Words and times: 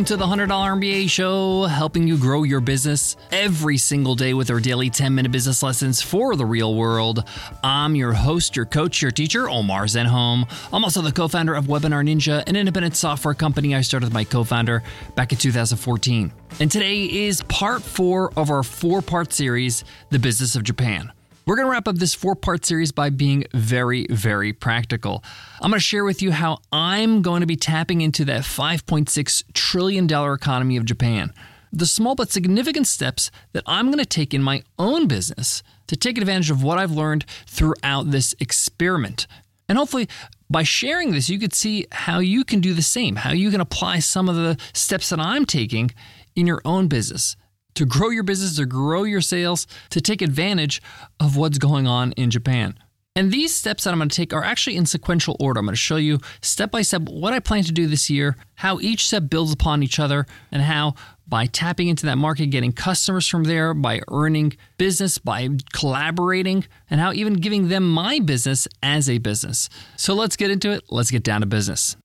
Welcome 0.00 0.16
to 0.16 0.46
the 0.46 0.46
$100 0.46 0.48
MBA 0.48 1.10
show, 1.10 1.64
helping 1.64 2.08
you 2.08 2.16
grow 2.16 2.42
your 2.44 2.62
business 2.62 3.18
every 3.30 3.76
single 3.76 4.14
day 4.14 4.32
with 4.32 4.50
our 4.50 4.58
daily 4.58 4.88
10 4.88 5.14
minute 5.14 5.30
business 5.30 5.62
lessons 5.62 6.00
for 6.00 6.36
the 6.36 6.46
real 6.46 6.74
world. 6.74 7.22
I'm 7.62 7.94
your 7.94 8.14
host, 8.14 8.56
your 8.56 8.64
coach, 8.64 9.02
your 9.02 9.10
teacher, 9.10 9.46
Omar 9.50 9.84
Zenhom. 9.84 10.50
I'm 10.72 10.84
also 10.84 11.02
the 11.02 11.12
co 11.12 11.28
founder 11.28 11.52
of 11.52 11.66
Webinar 11.66 12.02
Ninja, 12.02 12.42
an 12.46 12.56
independent 12.56 12.96
software 12.96 13.34
company 13.34 13.74
I 13.74 13.82
started 13.82 14.06
with 14.06 14.14
my 14.14 14.24
co 14.24 14.42
founder 14.42 14.82
back 15.16 15.32
in 15.32 15.38
2014. 15.38 16.32
And 16.60 16.70
today 16.70 17.04
is 17.04 17.42
part 17.42 17.82
four 17.82 18.32
of 18.38 18.48
our 18.48 18.62
four 18.62 19.02
part 19.02 19.34
series, 19.34 19.84
The 20.08 20.18
Business 20.18 20.56
of 20.56 20.64
Japan. 20.64 21.12
We're 21.46 21.56
going 21.56 21.66
to 21.66 21.72
wrap 21.72 21.88
up 21.88 21.96
this 21.96 22.14
four 22.14 22.36
part 22.36 22.66
series 22.66 22.92
by 22.92 23.10
being 23.10 23.44
very, 23.54 24.06
very 24.10 24.52
practical. 24.52 25.24
I'm 25.60 25.70
going 25.70 25.78
to 25.78 25.84
share 25.84 26.04
with 26.04 26.20
you 26.20 26.32
how 26.32 26.58
I'm 26.70 27.22
going 27.22 27.40
to 27.40 27.46
be 27.46 27.56
tapping 27.56 28.02
into 28.02 28.24
that 28.26 28.42
$5.6 28.42 29.42
trillion 29.54 30.04
economy 30.04 30.76
of 30.76 30.84
Japan. 30.84 31.32
The 31.72 31.86
small 31.86 32.14
but 32.14 32.30
significant 32.30 32.86
steps 32.86 33.30
that 33.52 33.64
I'm 33.66 33.86
going 33.86 33.98
to 33.98 34.06
take 34.06 34.34
in 34.34 34.42
my 34.42 34.62
own 34.78 35.06
business 35.08 35.62
to 35.86 35.96
take 35.96 36.18
advantage 36.18 36.50
of 36.50 36.62
what 36.62 36.78
I've 36.78 36.90
learned 36.92 37.24
throughout 37.46 38.10
this 38.10 38.34
experiment. 38.38 39.26
And 39.68 39.78
hopefully, 39.78 40.08
by 40.50 40.62
sharing 40.62 41.12
this, 41.12 41.30
you 41.30 41.38
could 41.38 41.54
see 41.54 41.86
how 41.90 42.18
you 42.18 42.44
can 42.44 42.60
do 42.60 42.74
the 42.74 42.82
same, 42.82 43.16
how 43.16 43.32
you 43.32 43.50
can 43.50 43.60
apply 43.60 44.00
some 44.00 44.28
of 44.28 44.34
the 44.34 44.58
steps 44.74 45.08
that 45.08 45.20
I'm 45.20 45.46
taking 45.46 45.92
in 46.36 46.46
your 46.46 46.60
own 46.64 46.88
business 46.88 47.36
to 47.74 47.86
grow 47.86 48.10
your 48.10 48.22
business, 48.22 48.56
to 48.56 48.66
grow 48.66 49.04
your 49.04 49.20
sales, 49.20 49.66
to 49.90 50.00
take 50.00 50.22
advantage 50.22 50.82
of 51.18 51.36
what's 51.36 51.58
going 51.58 51.86
on 51.86 52.12
in 52.12 52.30
Japan. 52.30 52.78
And 53.16 53.32
these 53.32 53.54
steps 53.54 53.84
that 53.84 53.92
I'm 53.92 53.98
going 53.98 54.08
to 54.08 54.16
take 54.16 54.32
are 54.32 54.44
actually 54.44 54.76
in 54.76 54.86
sequential 54.86 55.36
order. 55.40 55.58
I'm 55.58 55.66
going 55.66 55.74
to 55.74 55.76
show 55.76 55.96
you 55.96 56.20
step 56.42 56.70
by 56.70 56.82
step 56.82 57.02
what 57.02 57.32
I 57.32 57.40
plan 57.40 57.64
to 57.64 57.72
do 57.72 57.88
this 57.88 58.08
year, 58.08 58.36
how 58.54 58.78
each 58.78 59.08
step 59.08 59.28
builds 59.28 59.52
upon 59.52 59.82
each 59.82 59.98
other, 59.98 60.26
and 60.52 60.62
how 60.62 60.94
by 61.26 61.46
tapping 61.46 61.88
into 61.88 62.06
that 62.06 62.18
market, 62.18 62.46
getting 62.46 62.72
customers 62.72 63.26
from 63.26 63.44
there, 63.44 63.74
by 63.74 64.00
earning 64.08 64.56
business, 64.78 65.18
by 65.18 65.48
collaborating, 65.72 66.64
and 66.88 67.00
how 67.00 67.12
even 67.12 67.34
giving 67.34 67.68
them 67.68 67.90
my 67.90 68.20
business 68.20 68.68
as 68.82 69.08
a 69.10 69.18
business. 69.18 69.68
So 69.96 70.14
let's 70.14 70.36
get 70.36 70.50
into 70.50 70.70
it. 70.70 70.84
Let's 70.88 71.10
get 71.10 71.24
down 71.24 71.40
to 71.40 71.46
business. 71.46 71.96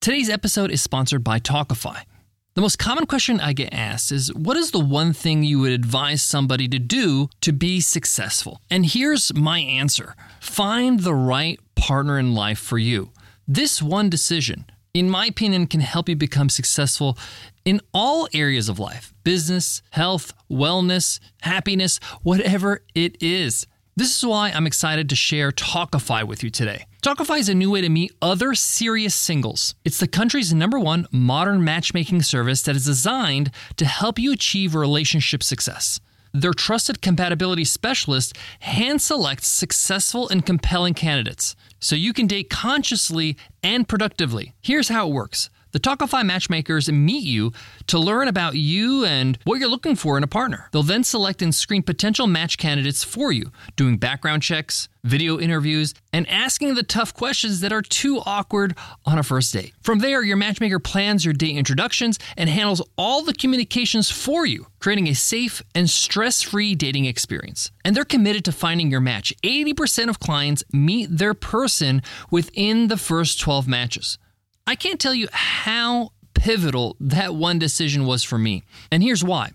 Today's 0.00 0.30
episode 0.30 0.70
is 0.70 0.82
sponsored 0.82 1.22
by 1.22 1.38
Tawkify. 1.38 2.02
The 2.54 2.62
most 2.62 2.80
common 2.80 3.06
question 3.06 3.38
I 3.38 3.52
get 3.52 3.72
asked 3.72 4.10
is 4.10 4.34
what 4.34 4.56
is 4.56 4.72
the 4.72 4.80
one 4.80 5.12
thing 5.12 5.44
you 5.44 5.60
would 5.60 5.70
advise 5.70 6.20
somebody 6.20 6.66
to 6.66 6.80
do 6.80 7.28
to 7.42 7.52
be 7.52 7.80
successful? 7.80 8.60
And 8.68 8.84
here's 8.84 9.32
my 9.32 9.60
answer 9.60 10.16
find 10.40 11.00
the 11.00 11.14
right 11.14 11.60
partner 11.76 12.18
in 12.18 12.34
life 12.34 12.58
for 12.58 12.76
you. 12.76 13.10
This 13.46 13.80
one 13.80 14.10
decision, 14.10 14.64
in 14.92 15.08
my 15.08 15.26
opinion, 15.26 15.68
can 15.68 15.80
help 15.80 16.08
you 16.08 16.16
become 16.16 16.48
successful 16.48 17.16
in 17.64 17.80
all 17.94 18.26
areas 18.34 18.68
of 18.68 18.80
life 18.80 19.14
business, 19.22 19.80
health, 19.90 20.32
wellness, 20.50 21.20
happiness, 21.42 22.00
whatever 22.24 22.82
it 22.96 23.22
is. 23.22 23.64
This 24.00 24.16
is 24.16 24.24
why 24.24 24.48
I'm 24.48 24.66
excited 24.66 25.10
to 25.10 25.14
share 25.14 25.52
Tawkify 25.52 26.26
with 26.26 26.42
you 26.42 26.48
today. 26.48 26.86
Tawkify 27.02 27.38
is 27.38 27.50
a 27.50 27.54
new 27.54 27.70
way 27.70 27.82
to 27.82 27.90
meet 27.90 28.16
other 28.22 28.54
serious 28.54 29.14
singles. 29.14 29.74
It's 29.84 30.00
the 30.00 30.08
country's 30.08 30.54
number 30.54 30.78
one 30.78 31.06
modern 31.12 31.62
matchmaking 31.62 32.22
service 32.22 32.62
that 32.62 32.74
is 32.74 32.86
designed 32.86 33.50
to 33.76 33.84
help 33.84 34.18
you 34.18 34.32
achieve 34.32 34.74
relationship 34.74 35.42
success. 35.42 36.00
Their 36.32 36.54
trusted 36.54 37.02
compatibility 37.02 37.66
specialist 37.66 38.38
hand 38.60 39.02
selects 39.02 39.48
successful 39.48 40.30
and 40.30 40.46
compelling 40.46 40.94
candidates 40.94 41.54
so 41.78 41.94
you 41.94 42.14
can 42.14 42.26
date 42.26 42.48
consciously 42.48 43.36
and 43.62 43.86
productively. 43.86 44.54
Here's 44.62 44.88
how 44.88 45.08
it 45.08 45.12
works. 45.12 45.50
The 45.72 45.78
Tawkify 45.78 46.24
matchmakers 46.24 46.90
meet 46.90 47.22
you 47.22 47.52
to 47.86 47.98
learn 47.98 48.26
about 48.26 48.56
you 48.56 49.04
and 49.04 49.38
what 49.44 49.60
you're 49.60 49.68
looking 49.68 49.94
for 49.94 50.16
in 50.16 50.24
a 50.24 50.28
partner. 50.28 50.68
They'll 50.72 50.82
then 50.82 51.04
select 51.04 51.42
and 51.42 51.54
screen 51.54 51.84
potential 51.84 52.26
match 52.26 52.58
candidates 52.58 53.04
for 53.04 53.30
you, 53.30 53.52
doing 53.76 53.96
background 53.96 54.42
checks, 54.42 54.88
video 55.04 55.38
interviews, 55.38 55.94
and 56.12 56.28
asking 56.28 56.74
the 56.74 56.82
tough 56.82 57.14
questions 57.14 57.60
that 57.60 57.72
are 57.72 57.82
too 57.82 58.20
awkward 58.26 58.76
on 59.06 59.18
a 59.18 59.22
first 59.22 59.52
date. 59.52 59.72
From 59.80 60.00
there, 60.00 60.24
your 60.24 60.36
matchmaker 60.36 60.80
plans 60.80 61.24
your 61.24 61.34
date 61.34 61.56
introductions 61.56 62.18
and 62.36 62.50
handles 62.50 62.82
all 62.98 63.22
the 63.22 63.32
communications 63.32 64.10
for 64.10 64.44
you, 64.44 64.66
creating 64.80 65.06
a 65.06 65.14
safe 65.14 65.62
and 65.72 65.88
stress 65.88 66.42
free 66.42 66.74
dating 66.74 67.04
experience. 67.04 67.70
And 67.84 67.94
they're 67.94 68.04
committed 68.04 68.44
to 68.46 68.52
finding 68.52 68.90
your 68.90 69.00
match. 69.00 69.32
80% 69.44 70.08
of 70.08 70.18
clients 70.18 70.64
meet 70.72 71.16
their 71.16 71.34
person 71.34 72.02
within 72.28 72.88
the 72.88 72.96
first 72.96 73.38
12 73.38 73.68
matches. 73.68 74.18
I 74.66 74.74
can't 74.74 75.00
tell 75.00 75.14
you 75.14 75.28
how 75.32 76.10
pivotal 76.34 76.96
that 77.00 77.34
one 77.34 77.58
decision 77.58 78.06
was 78.06 78.22
for 78.24 78.38
me. 78.38 78.62
And 78.90 79.02
here's 79.02 79.24
why 79.24 79.50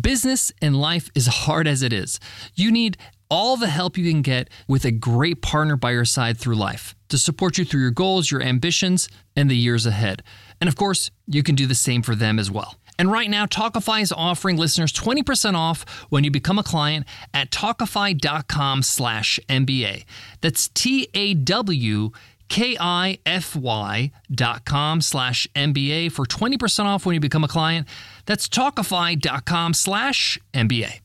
business 0.00 0.50
and 0.60 0.76
life 0.76 1.10
is 1.14 1.26
hard 1.26 1.68
as 1.68 1.82
it 1.82 1.92
is. 1.92 2.18
You 2.54 2.72
need 2.72 2.96
all 3.30 3.56
the 3.56 3.68
help 3.68 3.96
you 3.96 4.10
can 4.10 4.22
get 4.22 4.48
with 4.68 4.84
a 4.84 4.90
great 4.90 5.42
partner 5.42 5.76
by 5.76 5.92
your 5.92 6.04
side 6.04 6.38
through 6.38 6.56
life 6.56 6.94
to 7.08 7.18
support 7.18 7.58
you 7.58 7.64
through 7.64 7.80
your 7.80 7.90
goals, 7.90 8.30
your 8.30 8.42
ambitions, 8.42 9.08
and 9.36 9.50
the 9.50 9.56
years 9.56 9.86
ahead. 9.86 10.22
And 10.60 10.68
of 10.68 10.76
course, 10.76 11.10
you 11.26 11.42
can 11.42 11.54
do 11.54 11.66
the 11.66 11.74
same 11.74 12.02
for 12.02 12.14
them 12.14 12.38
as 12.38 12.50
well. 12.50 12.76
And 12.98 13.10
right 13.10 13.28
now, 13.28 13.44
Tawkify 13.46 14.02
is 14.02 14.12
offering 14.12 14.56
listeners 14.56 14.92
20% 14.92 15.54
off 15.54 15.84
when 16.10 16.22
you 16.22 16.30
become 16.30 16.58
a 16.58 16.62
client 16.62 17.06
at 17.32 17.50
tawkify.com 17.50 18.82
slash 18.82 19.40
MBA. 19.48 20.04
That's 20.40 20.68
T-A-W 20.68 22.12
K-I-F-Y 22.54 24.12
dot 24.30 24.64
com 24.64 25.00
slash 25.00 25.48
MBA 25.56 26.12
for 26.12 26.24
20% 26.24 26.84
off 26.84 27.04
when 27.04 27.14
you 27.14 27.20
become 27.20 27.42
a 27.42 27.48
client. 27.48 27.88
That's 28.26 28.48
tawkify.com 28.48 29.74
slash 29.74 30.38
MBA. 30.52 31.00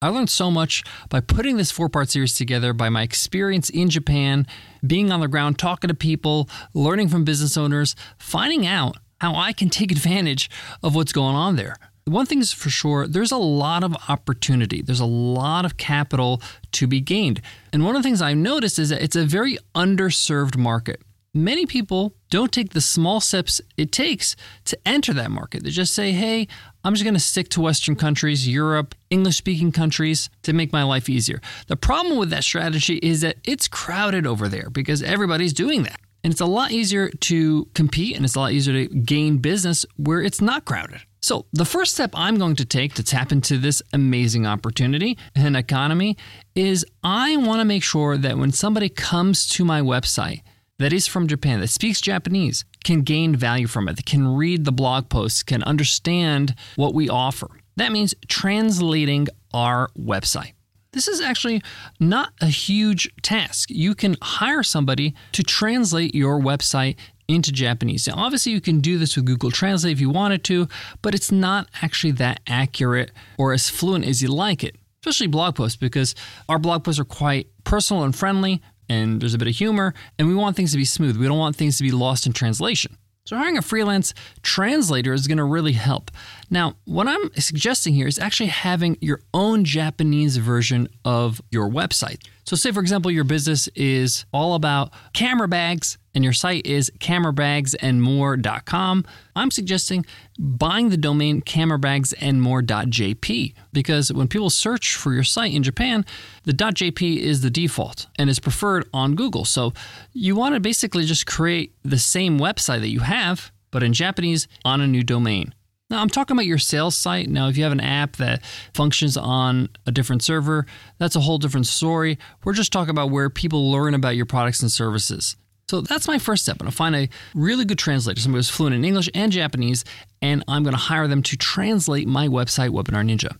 I 0.00 0.08
learned 0.08 0.30
so 0.30 0.52
much 0.52 0.84
by 1.08 1.18
putting 1.18 1.56
this 1.56 1.72
four 1.72 1.88
part 1.88 2.10
series 2.10 2.36
together 2.36 2.72
by 2.72 2.88
my 2.90 3.02
experience 3.02 3.70
in 3.70 3.90
Japan, 3.90 4.46
being 4.86 5.10
on 5.10 5.18
the 5.18 5.26
ground, 5.26 5.58
talking 5.58 5.88
to 5.88 5.94
people, 5.94 6.48
learning 6.72 7.08
from 7.08 7.24
business 7.24 7.56
owners, 7.56 7.96
finding 8.16 8.64
out 8.64 8.98
how 9.20 9.34
I 9.34 9.52
can 9.52 9.68
take 9.68 9.90
advantage 9.90 10.48
of 10.80 10.94
what's 10.94 11.12
going 11.12 11.34
on 11.34 11.56
there. 11.56 11.76
One 12.06 12.26
thing 12.26 12.40
is 12.40 12.52
for 12.52 12.68
sure, 12.68 13.06
there's 13.06 13.32
a 13.32 13.38
lot 13.38 13.82
of 13.82 13.96
opportunity. 14.10 14.82
There's 14.82 15.00
a 15.00 15.06
lot 15.06 15.64
of 15.64 15.78
capital 15.78 16.42
to 16.72 16.86
be 16.86 17.00
gained. 17.00 17.40
And 17.72 17.82
one 17.82 17.96
of 17.96 18.02
the 18.02 18.06
things 18.06 18.20
I've 18.20 18.36
noticed 18.36 18.78
is 18.78 18.90
that 18.90 19.02
it's 19.02 19.16
a 19.16 19.24
very 19.24 19.56
underserved 19.74 20.58
market. 20.58 21.00
Many 21.32 21.64
people 21.64 22.14
don't 22.28 22.52
take 22.52 22.74
the 22.74 22.82
small 22.82 23.20
steps 23.20 23.60
it 23.78 23.90
takes 23.90 24.36
to 24.66 24.78
enter 24.86 25.14
that 25.14 25.30
market. 25.30 25.64
They 25.64 25.70
just 25.70 25.94
say, 25.94 26.12
hey, 26.12 26.46
I'm 26.84 26.92
just 26.92 27.04
going 27.04 27.14
to 27.14 27.20
stick 27.20 27.48
to 27.50 27.62
Western 27.62 27.96
countries, 27.96 28.46
Europe, 28.46 28.94
English 29.08 29.38
speaking 29.38 29.72
countries 29.72 30.28
to 30.42 30.52
make 30.52 30.74
my 30.74 30.82
life 30.82 31.08
easier. 31.08 31.40
The 31.68 31.76
problem 31.76 32.18
with 32.18 32.28
that 32.30 32.44
strategy 32.44 32.98
is 33.02 33.22
that 33.22 33.38
it's 33.44 33.66
crowded 33.66 34.26
over 34.26 34.46
there 34.46 34.68
because 34.68 35.02
everybody's 35.02 35.54
doing 35.54 35.84
that. 35.84 36.00
And 36.22 36.32
it's 36.32 36.42
a 36.42 36.46
lot 36.46 36.70
easier 36.70 37.08
to 37.08 37.64
compete 37.74 38.14
and 38.14 38.26
it's 38.26 38.34
a 38.34 38.40
lot 38.40 38.52
easier 38.52 38.86
to 38.86 38.94
gain 38.94 39.38
business 39.38 39.86
where 39.96 40.20
it's 40.20 40.42
not 40.42 40.66
crowded. 40.66 41.00
So, 41.24 41.46
the 41.54 41.64
first 41.64 41.94
step 41.94 42.10
I'm 42.12 42.36
going 42.36 42.56
to 42.56 42.66
take 42.66 42.92
to 42.96 43.02
tap 43.02 43.32
into 43.32 43.56
this 43.56 43.80
amazing 43.94 44.46
opportunity 44.46 45.16
and 45.34 45.56
economy 45.56 46.18
is 46.54 46.84
I 47.02 47.38
want 47.38 47.60
to 47.60 47.64
make 47.64 47.82
sure 47.82 48.18
that 48.18 48.36
when 48.36 48.52
somebody 48.52 48.90
comes 48.90 49.48
to 49.48 49.64
my 49.64 49.80
website 49.80 50.42
that 50.78 50.92
is 50.92 51.06
from 51.06 51.26
Japan, 51.26 51.60
that 51.60 51.68
speaks 51.68 52.02
Japanese, 52.02 52.66
can 52.84 53.00
gain 53.00 53.34
value 53.34 53.66
from 53.66 53.88
it, 53.88 54.04
can 54.04 54.36
read 54.36 54.66
the 54.66 54.70
blog 54.70 55.08
posts, 55.08 55.42
can 55.42 55.62
understand 55.62 56.54
what 56.76 56.92
we 56.92 57.08
offer. 57.08 57.48
That 57.76 57.90
means 57.90 58.14
translating 58.28 59.28
our 59.54 59.88
website. 59.98 60.52
This 60.92 61.08
is 61.08 61.22
actually 61.22 61.62
not 61.98 62.34
a 62.42 62.46
huge 62.46 63.10
task. 63.22 63.70
You 63.70 63.94
can 63.94 64.16
hire 64.22 64.62
somebody 64.62 65.14
to 65.32 65.42
translate 65.42 66.14
your 66.14 66.38
website 66.38 66.96
into 67.28 67.52
Japanese. 67.52 68.06
Now, 68.06 68.14
obviously, 68.16 68.52
you 68.52 68.60
can 68.60 68.80
do 68.80 68.98
this 68.98 69.16
with 69.16 69.24
Google 69.24 69.50
Translate 69.50 69.92
if 69.92 70.00
you 70.00 70.10
wanted 70.10 70.44
to, 70.44 70.68
but 71.02 71.14
it's 71.14 71.32
not 71.32 71.68
actually 71.82 72.12
that 72.12 72.40
accurate 72.46 73.10
or 73.38 73.52
as 73.52 73.68
fluent 73.68 74.04
as 74.04 74.22
you 74.22 74.28
like 74.28 74.64
it, 74.64 74.76
especially 75.02 75.26
blog 75.26 75.54
posts, 75.54 75.76
because 75.76 76.14
our 76.48 76.58
blog 76.58 76.84
posts 76.84 77.00
are 77.00 77.04
quite 77.04 77.48
personal 77.64 78.02
and 78.02 78.14
friendly, 78.14 78.62
and 78.88 79.20
there's 79.20 79.34
a 79.34 79.38
bit 79.38 79.48
of 79.48 79.54
humor, 79.54 79.94
and 80.18 80.28
we 80.28 80.34
want 80.34 80.56
things 80.56 80.72
to 80.72 80.76
be 80.76 80.84
smooth. 80.84 81.16
We 81.16 81.26
don't 81.26 81.38
want 81.38 81.56
things 81.56 81.78
to 81.78 81.82
be 81.82 81.92
lost 81.92 82.26
in 82.26 82.32
translation. 82.32 82.96
So, 83.26 83.38
hiring 83.38 83.56
a 83.56 83.62
freelance 83.62 84.12
translator 84.42 85.14
is 85.14 85.26
going 85.26 85.38
to 85.38 85.44
really 85.44 85.72
help. 85.72 86.10
Now, 86.50 86.74
what 86.84 87.08
I'm 87.08 87.32
suggesting 87.36 87.94
here 87.94 88.06
is 88.06 88.18
actually 88.18 88.50
having 88.50 88.98
your 89.00 89.20
own 89.32 89.64
Japanese 89.64 90.36
version 90.36 90.88
of 91.06 91.40
your 91.50 91.70
website. 91.70 92.18
So, 92.44 92.54
say 92.54 92.70
for 92.70 92.80
example, 92.80 93.10
your 93.10 93.24
business 93.24 93.66
is 93.68 94.26
all 94.34 94.54
about 94.54 94.92
camera 95.14 95.48
bags 95.48 95.96
and 96.14 96.24
your 96.24 96.32
site 96.32 96.64
is 96.66 96.90
camerabagsandmore.com. 96.98 99.04
I'm 99.36 99.50
suggesting 99.50 100.06
buying 100.38 100.90
the 100.90 100.96
domain 100.96 101.42
camerabagsandmore.jp 101.42 103.54
because 103.72 104.12
when 104.12 104.28
people 104.28 104.50
search 104.50 104.94
for 104.96 105.12
your 105.12 105.24
site 105.24 105.52
in 105.52 105.62
Japan, 105.62 106.04
the 106.44 106.52
.jp 106.52 107.18
is 107.18 107.42
the 107.42 107.50
default 107.50 108.06
and 108.18 108.30
is 108.30 108.38
preferred 108.38 108.88
on 108.92 109.14
Google. 109.14 109.44
So, 109.44 109.72
you 110.12 110.34
want 110.36 110.54
to 110.54 110.60
basically 110.60 111.04
just 111.04 111.26
create 111.26 111.74
the 111.82 111.98
same 111.98 112.38
website 112.38 112.80
that 112.80 112.90
you 112.90 113.00
have 113.00 113.50
but 113.74 113.82
in 113.82 113.92
Japanese 113.92 114.46
on 114.64 114.80
a 114.80 114.86
new 114.86 115.02
domain. 115.02 115.52
Now, 115.90 116.00
I'm 116.00 116.08
talking 116.08 116.36
about 116.36 116.46
your 116.46 116.58
sales 116.58 116.96
site. 116.96 117.28
Now, 117.28 117.48
if 117.48 117.56
you 117.56 117.64
have 117.64 117.72
an 117.72 117.80
app 117.80 118.16
that 118.16 118.44
functions 118.72 119.16
on 119.16 119.68
a 119.84 119.90
different 119.90 120.22
server, 120.22 120.64
that's 120.98 121.16
a 121.16 121.20
whole 121.20 121.38
different 121.38 121.66
story. 121.66 122.16
We're 122.44 122.52
just 122.52 122.72
talking 122.72 122.90
about 122.90 123.10
where 123.10 123.28
people 123.28 123.72
learn 123.72 123.94
about 123.94 124.14
your 124.14 124.26
products 124.26 124.62
and 124.62 124.70
services. 124.70 125.34
So 125.68 125.80
that's 125.80 126.06
my 126.06 126.18
first 126.18 126.42
step. 126.42 126.56
I'm 126.60 126.66
going 126.66 126.70
to 126.70 126.76
find 126.76 126.94
a 126.94 127.08
really 127.34 127.64
good 127.64 127.78
translator, 127.78 128.20
somebody 128.20 128.38
who's 128.38 128.50
fluent 128.50 128.74
in 128.74 128.84
English 128.84 129.08
and 129.14 129.32
Japanese, 129.32 129.84
and 130.20 130.44
I'm 130.46 130.62
going 130.62 130.74
to 130.74 130.80
hire 130.80 131.08
them 131.08 131.22
to 131.22 131.36
translate 131.36 132.06
my 132.06 132.28
website, 132.28 132.70
Webinar 132.70 133.08
Ninja. 133.08 133.36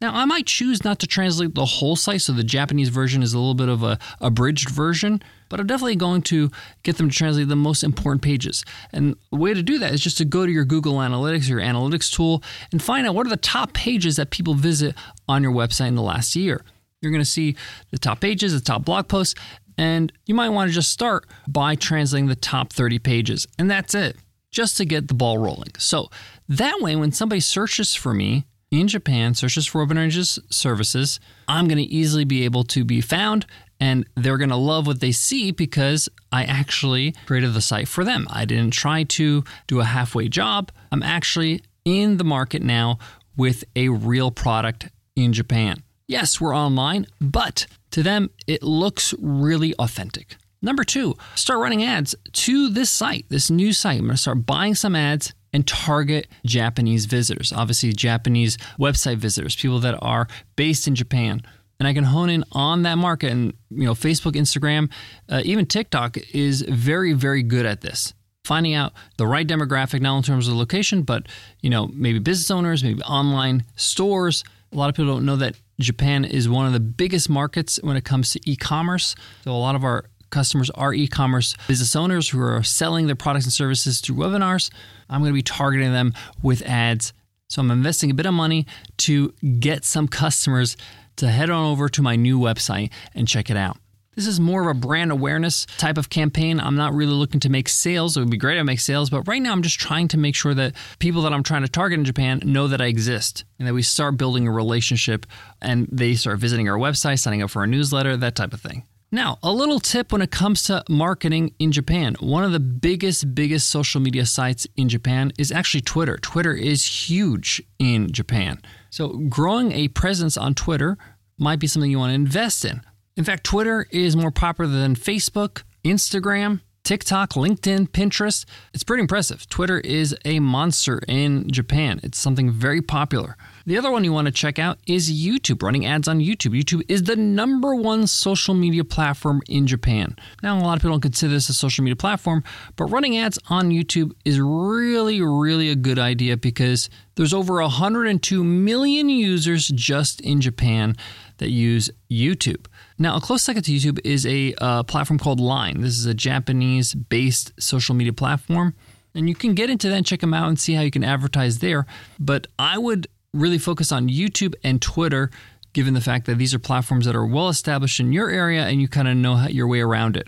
Now, 0.00 0.14
I 0.14 0.24
might 0.26 0.46
choose 0.46 0.84
not 0.84 1.00
to 1.00 1.08
translate 1.08 1.56
the 1.56 1.64
whole 1.64 1.96
site, 1.96 2.20
so 2.20 2.32
the 2.32 2.44
Japanese 2.44 2.88
version 2.88 3.20
is 3.20 3.34
a 3.34 3.38
little 3.38 3.54
bit 3.54 3.68
of 3.68 3.82
a 3.82 3.98
abridged 4.20 4.70
version, 4.70 5.20
but 5.48 5.58
I'm 5.58 5.66
definitely 5.66 5.96
going 5.96 6.22
to 6.22 6.50
get 6.84 6.98
them 6.98 7.10
to 7.10 7.16
translate 7.16 7.48
the 7.48 7.56
most 7.56 7.82
important 7.82 8.22
pages. 8.22 8.64
And 8.92 9.16
the 9.32 9.38
way 9.38 9.54
to 9.54 9.62
do 9.62 9.78
that 9.80 9.92
is 9.92 10.00
just 10.00 10.18
to 10.18 10.24
go 10.24 10.46
to 10.46 10.52
your 10.52 10.64
Google 10.64 10.94
Analytics, 10.94 11.48
your 11.48 11.60
analytics 11.60 12.12
tool, 12.12 12.44
and 12.70 12.80
find 12.80 13.08
out 13.08 13.16
what 13.16 13.26
are 13.26 13.30
the 13.30 13.36
top 13.36 13.72
pages 13.72 14.16
that 14.16 14.30
people 14.30 14.54
visit 14.54 14.94
on 15.26 15.42
your 15.42 15.52
website 15.52 15.88
in 15.88 15.96
the 15.96 16.02
last 16.02 16.36
year. 16.36 16.64
You're 17.00 17.12
going 17.12 17.24
to 17.24 17.30
see 17.30 17.56
the 17.90 17.98
top 17.98 18.20
pages, 18.20 18.52
the 18.52 18.60
top 18.60 18.84
blog 18.84 19.08
posts, 19.08 19.34
and 19.78 20.12
you 20.26 20.34
might 20.34 20.50
want 20.50 20.68
to 20.68 20.74
just 20.74 20.92
start 20.92 21.26
by 21.46 21.74
translating 21.76 22.28
the 22.28 22.36
top 22.36 22.72
30 22.72 22.98
pages. 22.98 23.46
And 23.58 23.70
that's 23.70 23.94
it, 23.94 24.16
just 24.50 24.76
to 24.76 24.84
get 24.84 25.08
the 25.08 25.14
ball 25.14 25.38
rolling. 25.38 25.70
So 25.78 26.10
that 26.48 26.78
way, 26.80 26.96
when 26.96 27.12
somebody 27.12 27.40
searches 27.40 27.94
for 27.94 28.12
me, 28.12 28.44
in 28.70 28.86
Japan 28.88 29.32
searches 29.34 29.66
for 29.66 29.86
Webinar 29.86 30.08
Ninja's 30.08 30.38
services, 30.50 31.20
I'm 31.46 31.68
going 31.68 31.78
to 31.78 31.84
easily 31.84 32.24
be 32.24 32.44
able 32.44 32.64
to 32.64 32.84
be 32.84 33.00
found 33.00 33.46
and 33.80 34.06
they're 34.16 34.36
going 34.36 34.50
to 34.50 34.56
love 34.56 34.86
what 34.86 35.00
they 35.00 35.12
see 35.12 35.52
because 35.52 36.08
I 36.32 36.44
actually 36.44 37.14
created 37.26 37.54
the 37.54 37.60
site 37.60 37.88
for 37.88 38.04
them. 38.04 38.26
I 38.28 38.44
didn't 38.44 38.72
try 38.72 39.04
to 39.04 39.44
do 39.66 39.80
a 39.80 39.84
halfway 39.84 40.28
job. 40.28 40.72
I'm 40.90 41.02
actually 41.02 41.62
in 41.84 42.16
the 42.16 42.24
market 42.24 42.62
now 42.62 42.98
with 43.36 43.64
a 43.76 43.88
real 43.88 44.30
product 44.30 44.88
in 45.14 45.32
Japan. 45.32 45.82
Yes, 46.08 46.40
we're 46.40 46.56
online, 46.56 47.06
but 47.20 47.66
to 47.90 48.02
them, 48.02 48.30
it 48.46 48.62
looks 48.62 49.12
really 49.18 49.74
authentic. 49.74 50.36
Number 50.62 50.82
two, 50.82 51.18
start 51.34 51.60
running 51.60 51.84
ads 51.84 52.14
to 52.32 52.70
this 52.70 52.90
site, 52.90 53.26
this 53.28 53.50
new 53.50 53.74
site. 53.74 53.98
I'm 53.98 54.06
going 54.06 54.12
to 54.12 54.16
start 54.16 54.46
buying 54.46 54.74
some 54.74 54.96
ads 54.96 55.34
and 55.52 55.66
target 55.66 56.26
Japanese 56.46 57.04
visitors, 57.04 57.52
obviously, 57.52 57.92
Japanese 57.92 58.56
website 58.80 59.18
visitors, 59.18 59.54
people 59.54 59.80
that 59.80 59.98
are 60.00 60.28
based 60.56 60.88
in 60.88 60.94
Japan. 60.94 61.42
And 61.78 61.86
I 61.86 61.92
can 61.92 62.04
hone 62.04 62.30
in 62.30 62.42
on 62.52 62.84
that 62.84 62.96
market. 62.96 63.30
And, 63.30 63.52
you 63.68 63.84
know, 63.84 63.92
Facebook, 63.92 64.32
Instagram, 64.32 64.90
uh, 65.28 65.42
even 65.44 65.66
TikTok 65.66 66.16
is 66.32 66.62
very, 66.62 67.12
very 67.12 67.42
good 67.42 67.66
at 67.66 67.82
this. 67.82 68.14
Finding 68.44 68.72
out 68.72 68.94
the 69.18 69.26
right 69.26 69.46
demographic, 69.46 70.00
not 70.00 70.16
in 70.16 70.22
terms 70.22 70.48
of 70.48 70.54
location, 70.54 71.02
but, 71.02 71.26
you 71.60 71.68
know, 71.68 71.88
maybe 71.88 72.18
business 72.18 72.50
owners, 72.50 72.82
maybe 72.82 73.02
online 73.02 73.64
stores. 73.76 74.42
A 74.72 74.76
lot 74.76 74.88
of 74.88 74.94
people 74.94 75.12
don't 75.12 75.26
know 75.26 75.36
that 75.36 75.54
Japan 75.80 76.24
is 76.24 76.48
one 76.48 76.66
of 76.66 76.72
the 76.72 76.80
biggest 76.80 77.30
markets 77.30 77.78
when 77.82 77.96
it 77.96 78.04
comes 78.04 78.32
to 78.32 78.50
e 78.50 78.56
commerce. 78.56 79.14
So 79.44 79.52
a 79.52 79.52
lot 79.52 79.74
of 79.74 79.84
our 79.84 80.04
customers 80.30 80.70
are 80.70 80.92
e 80.92 81.06
commerce 81.06 81.56
business 81.68 81.94
owners 81.94 82.28
who 82.28 82.40
are 82.40 82.62
selling 82.62 83.06
their 83.06 83.16
products 83.16 83.46
and 83.46 83.52
services 83.52 84.00
through 84.00 84.16
webinars. 84.16 84.70
I'm 85.08 85.20
going 85.20 85.30
to 85.30 85.34
be 85.34 85.42
targeting 85.42 85.92
them 85.92 86.14
with 86.42 86.62
ads. 86.62 87.12
So 87.48 87.62
I'm 87.62 87.70
investing 87.70 88.10
a 88.10 88.14
bit 88.14 88.26
of 88.26 88.34
money 88.34 88.66
to 88.98 89.32
get 89.58 89.84
some 89.84 90.06
customers 90.08 90.76
to 91.16 91.28
head 91.28 91.50
on 91.50 91.64
over 91.64 91.88
to 91.88 92.02
my 92.02 92.16
new 92.16 92.38
website 92.38 92.90
and 93.14 93.26
check 93.26 93.48
it 93.48 93.56
out. 93.56 93.78
This 94.18 94.26
is 94.26 94.40
more 94.40 94.62
of 94.62 94.66
a 94.66 94.74
brand 94.74 95.12
awareness 95.12 95.64
type 95.76 95.96
of 95.96 96.10
campaign. 96.10 96.58
I'm 96.58 96.74
not 96.74 96.92
really 96.92 97.12
looking 97.12 97.38
to 97.38 97.48
make 97.48 97.68
sales. 97.68 98.16
It 98.16 98.20
would 98.20 98.30
be 98.30 98.36
great 98.36 98.56
to 98.56 98.64
make 98.64 98.80
sales, 98.80 99.10
but 99.10 99.22
right 99.28 99.40
now 99.40 99.52
I'm 99.52 99.62
just 99.62 99.78
trying 99.78 100.08
to 100.08 100.18
make 100.18 100.34
sure 100.34 100.54
that 100.54 100.74
people 100.98 101.22
that 101.22 101.32
I'm 101.32 101.44
trying 101.44 101.62
to 101.62 101.68
target 101.68 102.00
in 102.00 102.04
Japan 102.04 102.42
know 102.44 102.66
that 102.66 102.80
I 102.80 102.86
exist 102.86 103.44
and 103.60 103.68
that 103.68 103.74
we 103.74 103.82
start 103.82 104.16
building 104.16 104.48
a 104.48 104.50
relationship 104.50 105.24
and 105.62 105.86
they 105.92 106.16
start 106.16 106.40
visiting 106.40 106.68
our 106.68 106.76
website, 106.76 107.20
signing 107.20 107.42
up 107.42 107.50
for 107.50 107.60
our 107.60 107.68
newsletter, 107.68 108.16
that 108.16 108.34
type 108.34 108.52
of 108.52 108.60
thing. 108.60 108.82
Now, 109.12 109.38
a 109.40 109.52
little 109.52 109.78
tip 109.78 110.10
when 110.10 110.20
it 110.20 110.32
comes 110.32 110.64
to 110.64 110.82
marketing 110.88 111.54
in 111.60 111.70
Japan. 111.70 112.16
One 112.18 112.42
of 112.42 112.50
the 112.50 112.58
biggest, 112.58 113.36
biggest 113.36 113.70
social 113.70 114.00
media 114.00 114.26
sites 114.26 114.66
in 114.76 114.88
Japan 114.88 115.30
is 115.38 115.52
actually 115.52 115.82
Twitter. 115.82 116.16
Twitter 116.16 116.54
is 116.54 117.08
huge 117.08 117.62
in 117.78 118.10
Japan. 118.10 118.60
So, 118.90 119.10
growing 119.28 119.70
a 119.70 119.86
presence 119.86 120.36
on 120.36 120.56
Twitter 120.56 120.98
might 121.38 121.60
be 121.60 121.68
something 121.68 121.88
you 121.88 122.00
want 122.00 122.10
to 122.10 122.14
invest 122.16 122.64
in. 122.64 122.80
In 123.18 123.24
fact, 123.24 123.42
Twitter 123.42 123.84
is 123.90 124.14
more 124.14 124.30
popular 124.30 124.70
than 124.70 124.94
Facebook, 124.94 125.64
Instagram, 125.84 126.60
TikTok, 126.84 127.30
LinkedIn, 127.30 127.88
Pinterest. 127.88 128.44
It's 128.72 128.84
pretty 128.84 129.00
impressive. 129.00 129.48
Twitter 129.48 129.80
is 129.80 130.16
a 130.24 130.38
monster 130.38 131.00
in 131.08 131.50
Japan. 131.50 131.98
It's 132.04 132.16
something 132.16 132.48
very 132.52 132.80
popular. 132.80 133.36
The 133.66 133.76
other 133.76 133.90
one 133.90 134.04
you 134.04 134.12
want 134.12 134.26
to 134.26 134.32
check 134.32 134.60
out 134.60 134.78
is 134.86 135.10
YouTube, 135.10 135.64
running 135.64 135.84
ads 135.84 136.06
on 136.06 136.20
YouTube. 136.20 136.56
YouTube 136.56 136.82
is 136.88 137.02
the 137.02 137.16
number 137.16 137.74
one 137.74 138.06
social 138.06 138.54
media 138.54 138.84
platform 138.84 139.42
in 139.48 139.66
Japan. 139.66 140.14
Now, 140.40 140.56
a 140.56 140.62
lot 140.62 140.76
of 140.76 140.82
people 140.82 140.92
don't 140.92 141.00
consider 141.00 141.34
this 141.34 141.48
a 141.48 141.54
social 141.54 141.82
media 141.82 141.96
platform, 141.96 142.44
but 142.76 142.84
running 142.84 143.18
ads 143.18 143.36
on 143.50 143.70
YouTube 143.70 144.12
is 144.24 144.38
really, 144.40 145.20
really 145.20 145.70
a 145.70 145.76
good 145.76 145.98
idea 145.98 146.36
because 146.36 146.88
there's 147.16 147.34
over 147.34 147.60
102 147.60 148.44
million 148.44 149.08
users 149.08 149.66
just 149.66 150.20
in 150.20 150.40
Japan 150.40 150.94
that 151.38 151.50
use 151.50 151.90
YouTube. 152.10 152.66
Now, 153.00 153.16
a 153.16 153.20
close 153.20 153.42
second 153.42 153.62
to 153.64 153.72
YouTube 153.72 154.00
is 154.04 154.26
a 154.26 154.54
uh, 154.58 154.82
platform 154.82 155.18
called 155.18 155.38
Line. 155.38 155.82
This 155.82 155.96
is 155.98 156.06
a 156.06 156.14
Japanese 156.14 156.94
based 156.94 157.52
social 157.60 157.94
media 157.94 158.12
platform. 158.12 158.74
And 159.14 159.28
you 159.28 159.34
can 159.34 159.54
get 159.54 159.70
into 159.70 159.88
that 159.88 159.96
and 159.96 160.06
check 160.06 160.20
them 160.20 160.34
out 160.34 160.48
and 160.48 160.58
see 160.58 160.74
how 160.74 160.82
you 160.82 160.90
can 160.90 161.04
advertise 161.04 161.60
there. 161.60 161.86
But 162.18 162.48
I 162.58 162.76
would 162.76 163.06
really 163.32 163.58
focus 163.58 163.92
on 163.92 164.08
YouTube 164.08 164.54
and 164.64 164.82
Twitter, 164.82 165.30
given 165.72 165.94
the 165.94 166.00
fact 166.00 166.26
that 166.26 166.38
these 166.38 166.52
are 166.54 166.58
platforms 166.58 167.06
that 167.06 167.14
are 167.14 167.26
well 167.26 167.48
established 167.48 168.00
in 168.00 168.12
your 168.12 168.30
area 168.30 168.66
and 168.66 168.80
you 168.80 168.88
kind 168.88 169.06
of 169.06 169.16
know 169.16 169.46
your 169.46 169.68
way 169.68 169.80
around 169.80 170.16
it. 170.16 170.26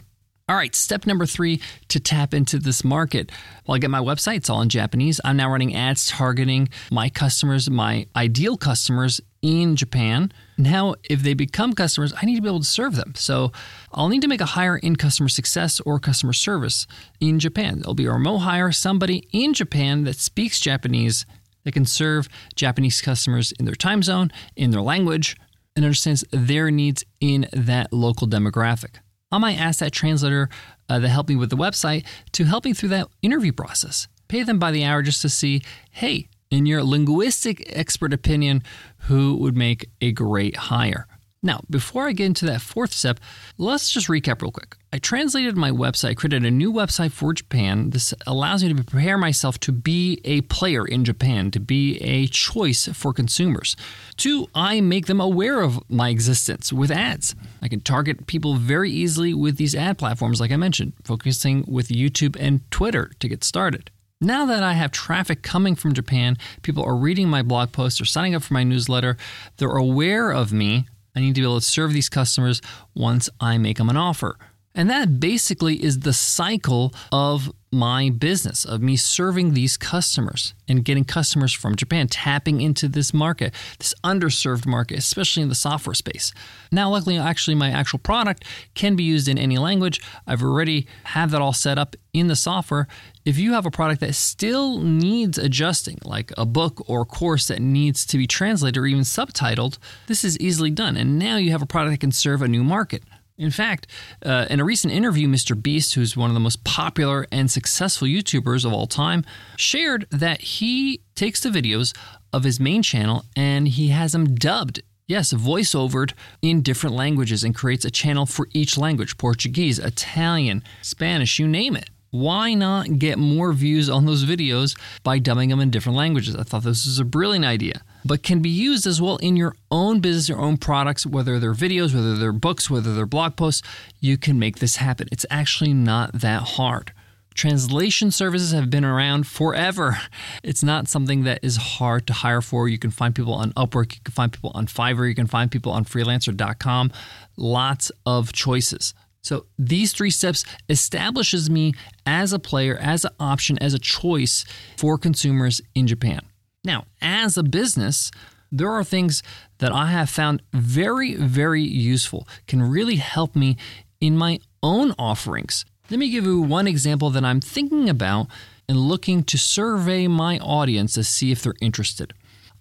All 0.50 0.56
right, 0.56 0.74
step 0.74 1.06
number 1.06 1.26
three 1.26 1.60
to 1.86 2.00
tap 2.00 2.34
into 2.34 2.58
this 2.58 2.82
market. 2.82 3.30
Well, 3.64 3.76
I 3.76 3.78
get 3.78 3.88
my 3.88 4.00
website, 4.00 4.34
it's 4.34 4.50
all 4.50 4.60
in 4.62 4.68
Japanese. 4.68 5.20
I'm 5.24 5.36
now 5.36 5.48
running 5.48 5.76
ads 5.76 6.08
targeting 6.08 6.70
my 6.90 7.08
customers, 7.08 7.70
my 7.70 8.08
ideal 8.16 8.56
customers 8.56 9.20
in 9.42 9.76
Japan. 9.76 10.32
Now, 10.58 10.96
if 11.04 11.22
they 11.22 11.34
become 11.34 11.72
customers, 11.74 12.12
I 12.20 12.26
need 12.26 12.34
to 12.34 12.42
be 12.42 12.48
able 12.48 12.58
to 12.58 12.64
serve 12.64 12.96
them. 12.96 13.14
So 13.14 13.52
I'll 13.92 14.08
need 14.08 14.22
to 14.22 14.26
make 14.28 14.40
a 14.40 14.46
hire 14.46 14.76
in 14.76 14.96
customer 14.96 15.28
success 15.28 15.78
or 15.86 16.00
customer 16.00 16.32
service 16.32 16.88
in 17.20 17.38
Japan. 17.38 17.78
There'll 17.78 17.94
be 17.94 18.06
a 18.06 18.12
remote 18.12 18.38
hire, 18.38 18.72
somebody 18.72 19.28
in 19.30 19.54
Japan 19.54 20.02
that 20.02 20.16
speaks 20.16 20.58
Japanese 20.58 21.26
that 21.62 21.74
can 21.74 21.86
serve 21.86 22.28
Japanese 22.56 23.00
customers 23.00 23.52
in 23.52 23.66
their 23.66 23.76
time 23.76 24.02
zone, 24.02 24.32
in 24.56 24.72
their 24.72 24.82
language, 24.82 25.36
and 25.76 25.84
understands 25.84 26.24
their 26.32 26.72
needs 26.72 27.04
in 27.20 27.46
that 27.52 27.92
local 27.92 28.26
demographic. 28.26 28.96
I 29.32 29.38
might 29.38 29.58
ask 29.58 29.78
that 29.80 29.92
translator 29.92 30.48
uh, 30.88 30.98
that 30.98 31.08
helped 31.08 31.28
me 31.28 31.36
with 31.36 31.50
the 31.50 31.56
website 31.56 32.04
to 32.32 32.44
help 32.44 32.64
me 32.64 32.72
through 32.72 32.88
that 32.90 33.08
interview 33.22 33.52
process. 33.52 34.08
Pay 34.28 34.42
them 34.42 34.58
by 34.58 34.70
the 34.70 34.84
hour 34.84 35.02
just 35.02 35.22
to 35.22 35.28
see, 35.28 35.62
hey, 35.90 36.28
in 36.50 36.66
your 36.66 36.82
linguistic 36.82 37.64
expert 37.76 38.12
opinion, 38.12 38.62
who 39.02 39.36
would 39.36 39.56
make 39.56 39.88
a 40.00 40.10
great 40.12 40.56
hire? 40.56 41.06
Now, 41.42 41.62
before 41.70 42.06
I 42.06 42.12
get 42.12 42.26
into 42.26 42.44
that 42.46 42.60
fourth 42.60 42.92
step, 42.92 43.18
let's 43.56 43.90
just 43.90 44.08
recap 44.08 44.42
real 44.42 44.50
quick. 44.50 44.76
I 44.92 44.98
translated 44.98 45.56
my 45.56 45.70
website, 45.70 46.16
created 46.16 46.44
a 46.44 46.50
new 46.50 46.70
website 46.70 47.12
for 47.12 47.32
Japan. 47.32 47.90
This 47.90 48.12
allows 48.26 48.62
me 48.62 48.74
to 48.74 48.84
prepare 48.84 49.16
myself 49.16 49.58
to 49.60 49.72
be 49.72 50.20
a 50.24 50.42
player 50.42 50.86
in 50.86 51.02
Japan, 51.02 51.50
to 51.52 51.60
be 51.60 51.96
a 52.02 52.26
choice 52.26 52.88
for 52.88 53.14
consumers. 53.14 53.74
Two, 54.18 54.48
I 54.54 54.82
make 54.82 55.06
them 55.06 55.18
aware 55.18 55.62
of 55.62 55.80
my 55.88 56.10
existence 56.10 56.74
with 56.74 56.90
ads. 56.90 57.34
I 57.62 57.68
can 57.68 57.80
target 57.80 58.26
people 58.26 58.56
very 58.56 58.90
easily 58.90 59.32
with 59.32 59.56
these 59.56 59.74
ad 59.74 59.96
platforms, 59.96 60.42
like 60.42 60.52
I 60.52 60.56
mentioned, 60.56 60.92
focusing 61.04 61.64
with 61.66 61.88
YouTube 61.88 62.36
and 62.38 62.70
Twitter 62.70 63.12
to 63.18 63.28
get 63.28 63.44
started. 63.44 63.90
Now 64.20 64.44
that 64.44 64.62
I 64.62 64.74
have 64.74 64.90
traffic 64.90 65.40
coming 65.40 65.74
from 65.74 65.94
Japan, 65.94 66.36
people 66.60 66.84
are 66.84 66.96
reading 66.96 67.30
my 67.30 67.40
blog 67.40 67.72
posts 67.72 67.98
or 67.98 68.04
signing 68.04 68.34
up 68.34 68.42
for 68.42 68.52
my 68.52 68.64
newsletter, 68.64 69.16
they're 69.56 69.70
aware 69.70 70.30
of 70.30 70.52
me 70.52 70.84
I 71.14 71.20
need 71.20 71.34
to 71.34 71.40
be 71.40 71.46
able 71.46 71.60
to 71.60 71.66
serve 71.66 71.92
these 71.92 72.08
customers 72.08 72.60
once 72.94 73.28
I 73.40 73.58
make 73.58 73.78
them 73.78 73.88
an 73.88 73.96
offer. 73.96 74.38
And 74.74 74.88
that 74.88 75.18
basically 75.18 75.82
is 75.82 76.00
the 76.00 76.12
cycle 76.12 76.94
of 77.10 77.52
my 77.72 78.10
business, 78.10 78.64
of 78.64 78.82
me 78.82 78.96
serving 78.96 79.54
these 79.54 79.76
customers 79.76 80.54
and 80.68 80.84
getting 80.84 81.04
customers 81.04 81.52
from 81.52 81.76
Japan, 81.76 82.08
tapping 82.08 82.60
into 82.60 82.88
this 82.88 83.14
market, 83.14 83.54
this 83.78 83.94
underserved 84.02 84.66
market, 84.66 84.98
especially 84.98 85.42
in 85.42 85.48
the 85.48 85.54
software 85.54 85.94
space. 85.94 86.32
Now, 86.72 86.90
luckily, 86.90 87.18
actually, 87.18 87.54
my 87.54 87.70
actual 87.70 88.00
product 88.00 88.44
can 88.74 88.96
be 88.96 89.04
used 89.04 89.28
in 89.28 89.38
any 89.38 89.56
language. 89.58 90.00
I've 90.26 90.42
already 90.42 90.86
have 91.04 91.30
that 91.30 91.40
all 91.40 91.52
set 91.52 91.78
up 91.78 91.94
in 92.12 92.26
the 92.26 92.36
software. 92.36 92.88
If 93.24 93.38
you 93.38 93.52
have 93.52 93.66
a 93.66 93.70
product 93.70 94.00
that 94.00 94.14
still 94.14 94.78
needs 94.78 95.38
adjusting, 95.38 95.98
like 96.04 96.32
a 96.36 96.46
book 96.46 96.82
or 96.88 97.04
course 97.04 97.46
that 97.48 97.60
needs 97.60 98.04
to 98.06 98.18
be 98.18 98.26
translated 98.26 98.76
or 98.76 98.86
even 98.86 99.02
subtitled, 99.02 99.78
this 100.06 100.24
is 100.24 100.38
easily 100.38 100.70
done. 100.70 100.96
And 100.96 101.18
now 101.18 101.36
you 101.36 101.52
have 101.52 101.62
a 101.62 101.66
product 101.66 101.92
that 101.92 102.00
can 102.00 102.12
serve 102.12 102.42
a 102.42 102.48
new 102.48 102.64
market 102.64 103.02
In 103.40 103.50
fact, 103.50 103.86
uh, 104.22 104.44
in 104.50 104.60
a 104.60 104.64
recent 104.64 104.92
interview, 104.92 105.26
Mr. 105.26 105.60
Beast, 105.60 105.94
who's 105.94 106.14
one 106.14 106.28
of 106.28 106.34
the 106.34 106.40
most 106.40 106.62
popular 106.62 107.26
and 107.32 107.50
successful 107.50 108.06
YouTubers 108.06 108.66
of 108.66 108.72
all 108.74 108.86
time, 108.86 109.24
shared 109.56 110.06
that 110.10 110.42
he 110.42 111.00
takes 111.14 111.40
the 111.40 111.48
videos 111.48 111.96
of 112.34 112.44
his 112.44 112.60
main 112.60 112.82
channel 112.82 113.24
and 113.34 113.66
he 113.66 113.88
has 113.88 114.12
them 114.12 114.34
dubbed. 114.34 114.82
Yes, 115.06 115.32
voiceovered 115.32 116.12
in 116.42 116.60
different 116.60 116.94
languages 116.94 117.42
and 117.42 117.54
creates 117.54 117.86
a 117.86 117.90
channel 117.90 118.26
for 118.26 118.46
each 118.52 118.76
language 118.76 119.16
Portuguese, 119.16 119.78
Italian, 119.78 120.62
Spanish, 120.82 121.38
you 121.38 121.48
name 121.48 121.76
it. 121.76 121.88
Why 122.10 122.52
not 122.52 122.98
get 122.98 123.18
more 123.18 123.54
views 123.54 123.88
on 123.88 124.04
those 124.04 124.26
videos 124.26 124.78
by 125.02 125.18
dubbing 125.18 125.48
them 125.48 125.60
in 125.60 125.70
different 125.70 125.96
languages? 125.96 126.36
I 126.36 126.42
thought 126.42 126.64
this 126.64 126.84
was 126.84 126.98
a 126.98 127.04
brilliant 127.06 127.46
idea 127.46 127.80
but 128.04 128.22
can 128.22 128.40
be 128.40 128.50
used 128.50 128.86
as 128.86 129.00
well 129.00 129.16
in 129.18 129.36
your 129.36 129.54
own 129.70 130.00
business, 130.00 130.28
your 130.28 130.40
own 130.40 130.56
products, 130.56 131.06
whether 131.06 131.38
they're 131.38 131.54
videos, 131.54 131.94
whether 131.94 132.16
they're 132.16 132.32
books, 132.32 132.70
whether 132.70 132.94
they're 132.94 133.06
blog 133.06 133.36
posts. 133.36 133.62
You 134.00 134.16
can 134.16 134.38
make 134.38 134.58
this 134.58 134.76
happen. 134.76 135.08
It's 135.12 135.26
actually 135.30 135.74
not 135.74 136.12
that 136.20 136.42
hard. 136.42 136.92
Translation 137.34 138.10
services 138.10 138.52
have 138.52 138.70
been 138.70 138.84
around 138.84 139.26
forever. 139.26 139.98
It's 140.42 140.64
not 140.64 140.88
something 140.88 141.24
that 141.24 141.40
is 141.42 141.56
hard 141.56 142.06
to 142.06 142.12
hire 142.12 142.40
for. 142.40 142.66
You 142.68 142.78
can 142.78 142.90
find 142.90 143.14
people 143.14 143.34
on 143.34 143.52
Upwork, 143.52 143.94
you 143.94 144.00
can 144.02 144.12
find 144.12 144.32
people 144.32 144.52
on 144.54 144.66
Fiverr, 144.66 145.08
you 145.08 145.14
can 145.14 145.26
find 145.26 145.50
people 145.50 145.70
on 145.70 145.84
freelancer.com. 145.84 146.92
Lots 147.36 147.92
of 148.06 148.32
choices. 148.32 148.94
So 149.22 149.46
these 149.58 149.92
three 149.92 150.10
steps 150.10 150.44
establishes 150.68 151.50
me 151.50 151.74
as 152.06 152.32
a 152.32 152.38
player, 152.38 152.76
as 152.76 153.04
an 153.04 153.12
option, 153.20 153.58
as 153.58 153.74
a 153.74 153.78
choice 153.78 154.44
for 154.76 154.96
consumers 154.96 155.60
in 155.74 155.86
Japan. 155.86 156.20
Now, 156.64 156.84
as 157.00 157.38
a 157.38 157.42
business, 157.42 158.10
there 158.52 158.70
are 158.70 158.84
things 158.84 159.22
that 159.58 159.72
I 159.72 159.86
have 159.86 160.10
found 160.10 160.42
very, 160.52 161.14
very 161.14 161.62
useful, 161.62 162.28
can 162.46 162.62
really 162.62 162.96
help 162.96 163.34
me 163.34 163.56
in 164.00 164.16
my 164.16 164.40
own 164.62 164.94
offerings. 164.98 165.64
Let 165.90 165.98
me 165.98 166.10
give 166.10 166.24
you 166.24 166.42
one 166.42 166.66
example 166.66 167.10
that 167.10 167.24
I'm 167.24 167.40
thinking 167.40 167.88
about 167.88 168.26
and 168.68 168.78
looking 168.78 169.24
to 169.24 169.38
survey 169.38 170.06
my 170.06 170.38
audience 170.38 170.94
to 170.94 171.04
see 171.04 171.32
if 171.32 171.42
they're 171.42 171.54
interested. 171.62 172.12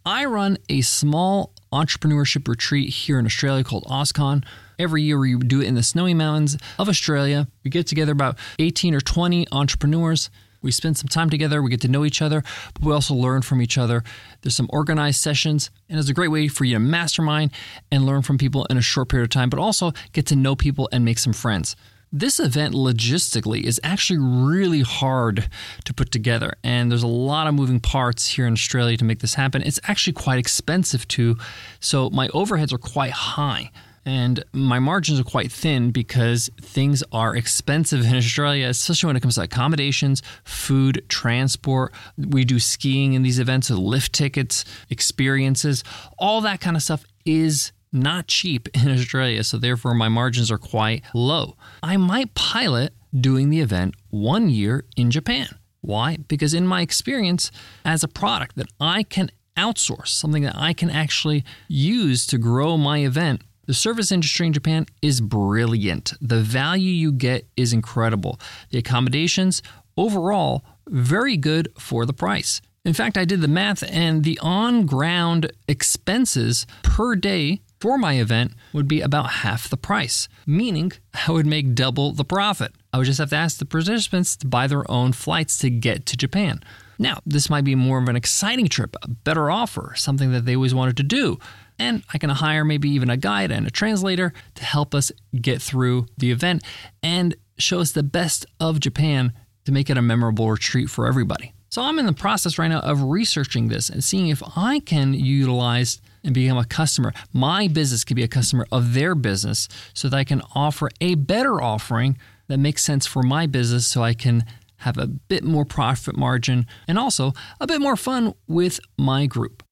I 0.06 0.26
run 0.26 0.58
a 0.70 0.82
small 0.82 1.54
entrepreneurship 1.74 2.48
retreat 2.48 2.90
here 2.90 3.20
in 3.20 3.26
Australia 3.26 3.64
called 3.64 3.84
OzCon. 3.86 4.44
Every 4.80 5.04
year 5.04 5.20
we 5.20 5.38
do 5.38 5.62
it 5.62 5.68
in 5.68 5.76
the 5.76 5.84
snowy 5.84 6.14
mountains 6.14 6.58
of 6.80 6.88
Australia. 6.88 7.48
We 7.64 7.70
get 7.70 7.86
together 7.86 8.14
about 8.14 8.38
18 8.60 8.96
or 8.96 9.02
20 9.02 9.48
entrepreneurs 9.52 10.30
we 10.62 10.72
spend 10.72 10.98
some 10.98 11.08
time 11.08 11.30
together, 11.30 11.62
we 11.62 11.70
get 11.70 11.82
to 11.82 11.88
know 11.88 12.06
each 12.06 12.22
other, 12.22 12.44
but 12.74 12.84
we 12.84 12.94
also 12.94 13.14
learn 13.14 13.42
from 13.42 13.62
each 13.62 13.78
other. 13.78 14.04
There's 14.42 14.56
some 14.56 14.70
organized 14.72 15.22
sessions, 15.22 15.70
and 15.88 16.00
it's 16.00 16.10
a 16.10 16.14
great 16.14 16.32
way 16.32 16.48
for 16.48 16.66
you 16.66 16.76
to 16.76 16.80
mastermind 16.80 17.52
and 17.92 18.06
learn 18.06 18.22
from 18.22 18.38
people 18.38 18.66
in 18.66 18.78
a 18.78 18.82
short 18.82 19.10
period 19.10 19.26
of 19.26 19.30
time, 19.30 19.50
but 19.50 19.60
also 19.60 19.94
get 20.14 20.26
to 20.28 20.36
know 20.36 20.56
people 20.56 20.90
and 20.92 21.06
make 21.06 21.20
some 21.20 21.34
friends. 21.34 21.76
This 22.12 22.40
event 22.40 22.74
logistically 22.74 23.62
is 23.62 23.80
actually 23.84 24.18
really 24.18 24.82
hard 24.82 25.48
to 25.86 25.94
put 25.94 26.12
together, 26.12 26.54
and 26.64 26.90
there's 26.90 27.04
a 27.04 27.08
lot 27.08 27.46
of 27.46 27.54
moving 27.54 27.80
parts 27.80 28.28
here 28.28 28.48
in 28.48 28.54
Australia 28.54 28.98
to 28.98 29.06
make 29.06 29.20
this 29.20 29.36
happen. 29.36 29.62
It's 29.62 29.80
actually 29.84 30.14
quite 30.14 30.40
expensive 30.40 31.08
too, 31.08 31.38
so 31.80 32.10
my 32.10 32.28
overheads 32.30 32.74
are 32.74 32.80
quite 32.80 33.12
high 33.12 33.72
and 34.10 34.44
my 34.54 34.80
margins 34.80 35.20
are 35.20 35.24
quite 35.24 35.52
thin 35.52 35.92
because 35.92 36.50
things 36.60 37.04
are 37.12 37.36
expensive 37.36 38.04
in 38.04 38.16
Australia, 38.16 38.68
especially 38.68 39.06
when 39.06 39.16
it 39.16 39.20
comes 39.20 39.36
to 39.36 39.44
accommodations, 39.44 40.24
food, 40.44 41.06
transport. 41.10 41.94
We 42.18 42.44
do 42.44 42.58
skiing 42.58 43.14
in 43.14 43.22
these 43.22 43.38
events, 43.38 43.70
lift 43.70 44.14
tickets, 44.14 44.66
experiences, 44.90 45.84
all 46.18 46.42
that 46.42 46.60
kind 46.60 46.76
of 46.76 46.82
stuff 46.82 47.06
is 47.24 47.72
not 47.94 48.26
cheap 48.26 48.68
in 48.74 48.90
Australia, 48.90 49.44
so 49.44 49.60
therefore 49.60 49.94
my 49.94 50.10
margins 50.10 50.50
are 50.50 50.58
quite 50.58 51.04
low. 51.14 51.56
I 51.84 51.98
might 51.98 52.34
pilot 52.34 52.94
doing 53.14 53.52
the 53.52 53.60
event 53.60 53.94
one 54.10 54.50
year 54.50 54.86
in 54.98 55.12
Japan. 55.12 55.50
Why? 55.82 56.18
Because 56.28 56.56
in 56.56 56.66
my 56.66 56.82
experience 56.82 57.52
as 57.86 58.04
a 58.04 58.08
product 58.08 58.56
that 58.56 58.70
I 58.82 59.04
can 59.04 59.30
outsource, 59.56 60.08
something 60.08 60.42
that 60.44 60.56
I 60.56 60.74
can 60.74 60.90
actually 60.90 61.46
use 61.68 62.26
to 62.28 62.40
grow 62.40 62.76
my 62.76 63.00
event, 63.00 63.44
the 63.70 63.76
service 63.76 64.12
industry 64.12 64.48
in 64.48 64.54
Japan 64.54 64.88
is 65.04 65.22
brilliant. 65.22 66.14
The 66.22 66.42
value 66.42 66.92
you 66.92 67.12
get 67.12 67.48
is 67.56 67.72
incredible. 67.72 68.40
The 68.72 68.80
accommodations, 68.80 69.62
overall, 69.96 70.66
very 70.88 71.38
good 71.38 71.72
for 71.78 72.08
the 72.08 72.12
price. 72.12 72.62
In 72.84 72.96
fact, 72.96 73.16
I 73.16 73.26
did 73.26 73.42
the 73.42 73.48
math, 73.48 73.84
and 73.84 74.24
the 74.24 74.40
on 74.42 74.88
ground 74.88 75.52
expenses 75.68 76.66
per 76.82 77.16
day 77.16 77.62
for 77.80 78.00
my 78.00 78.14
event 78.14 78.54
would 78.74 78.88
be 78.88 79.02
about 79.02 79.30
half 79.30 79.70
the 79.70 79.78
price, 79.78 80.28
meaning 80.48 80.92
I 81.28 81.32
would 81.32 81.46
make 81.46 81.76
double 81.76 82.12
the 82.12 82.26
profit. 82.26 82.72
I 82.92 82.98
would 82.98 83.06
just 83.06 83.20
have 83.20 83.30
to 83.30 83.36
ask 83.36 83.60
the 83.60 83.66
participants 83.68 84.36
to 84.38 84.48
buy 84.48 84.66
their 84.66 84.90
own 84.90 85.14
flights 85.14 85.60
to 85.60 85.70
get 85.70 86.08
to 86.08 86.18
Japan. 86.18 86.64
Now, 86.98 87.20
this 87.26 87.50
might 87.50 87.64
be 87.64 87.76
more 87.76 87.98
of 87.98 88.10
an 88.10 88.18
exciting 88.18 88.68
trip, 88.68 88.96
a 89.02 89.08
better 89.08 89.50
offer, 89.50 89.94
something 89.96 90.34
that 90.34 90.46
they 90.46 90.56
always 90.56 90.76
wanted 90.76 90.98
to 90.98 91.04
do. 91.04 91.38
And 91.80 92.04
I 92.14 92.18
can 92.18 92.30
hire 92.30 92.66
maybe 92.66 92.90
even 92.90 93.10
a 93.10 93.18
guide 93.18 93.52
and 93.52 93.66
a 93.66 93.72
translator 93.72 94.34
to 94.56 94.64
help 94.66 94.94
us 94.94 95.12
get 95.40 95.62
through 95.62 96.08
the 96.18 96.32
event 96.32 96.64
and 97.02 97.36
show 97.58 97.80
us 97.80 97.92
the 97.92 98.04
best 98.04 98.46
of 98.60 98.80
Japan 98.80 99.34
to 99.66 99.72
make 99.72 99.90
it 99.90 99.98
a 99.98 100.02
memorable 100.02 100.50
retreat 100.52 100.90
for 100.90 101.08
everybody. 101.08 101.54
So 101.70 101.84
I'm 101.84 102.00
in 102.00 102.08
the 102.08 102.14
process 102.14 102.58
right 102.58 102.68
now 102.68 102.80
of 102.80 103.04
researching 103.04 103.68
this 103.68 103.90
and 103.90 104.04
seeing 104.04 104.28
if 104.30 104.42
I 104.58 104.80
can 104.80 105.14
utilize 105.14 106.02
and 106.24 106.34
become 106.34 106.58
a 106.58 106.66
customer. 106.66 107.14
My 107.32 107.68
business 107.68 108.04
could 108.04 108.16
be 108.16 108.24
a 108.24 108.28
customer 108.28 108.66
of 108.72 108.94
their 108.94 109.16
business 109.16 109.68
so 109.94 110.10
that 110.10 110.18
I 110.18 110.24
can 110.24 110.42
offer 110.56 110.90
a 111.00 111.16
better 111.16 111.62
offering 111.62 112.18
that 112.48 112.58
makes 112.58 112.84
sense 112.84 113.06
for 113.06 113.22
my 113.22 113.46
business 113.46 113.86
so 113.86 114.02
I 114.02 114.16
can 114.16 114.44
have 114.78 114.98
a 114.98 115.08
bit 115.08 115.44
more 115.44 115.66
profit 115.66 116.18
margin 116.18 116.66
and 116.88 116.98
also 116.98 117.34
a 117.60 117.68
bit 117.68 117.82
more 117.82 117.96
fun 117.96 118.34
with 118.48 118.80
my 118.98 119.28
group. 119.28 119.64